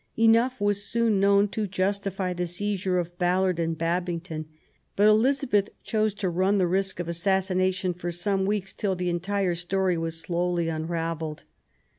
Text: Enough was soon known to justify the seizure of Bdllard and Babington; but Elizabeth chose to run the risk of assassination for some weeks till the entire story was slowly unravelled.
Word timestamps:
Enough 0.17 0.59
was 0.59 0.83
soon 0.83 1.19
known 1.19 1.47
to 1.49 1.67
justify 1.67 2.33
the 2.33 2.47
seizure 2.47 2.97
of 2.97 3.19
Bdllard 3.19 3.59
and 3.59 3.77
Babington; 3.77 4.47
but 4.95 5.07
Elizabeth 5.07 5.69
chose 5.83 6.15
to 6.15 6.27
run 6.31 6.57
the 6.57 6.65
risk 6.65 6.99
of 6.99 7.07
assassination 7.07 7.93
for 7.93 8.11
some 8.11 8.47
weeks 8.47 8.73
till 8.73 8.95
the 8.95 9.11
entire 9.11 9.53
story 9.53 9.99
was 9.99 10.19
slowly 10.19 10.69
unravelled. 10.69 11.43